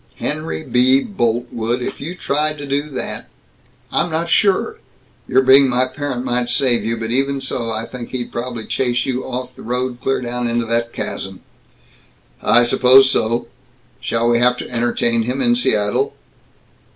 [0.15, 1.01] "Henry B.
[1.03, 3.27] Boltwood, if you tried to do that
[3.91, 4.79] I'm not sure.
[5.27, 9.05] Your being my parent might save you, but even so, I think he'd probably chase
[9.05, 11.41] you off the road, clear down into that chasm."
[12.41, 13.45] "I suppose so.
[13.99, 16.15] Shall we have to entertain him in Seattle?"